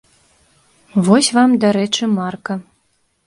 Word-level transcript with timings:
Вось 1.07 1.29
вам, 1.37 1.53
дарэчы, 1.65 2.03
марка. 2.17 2.53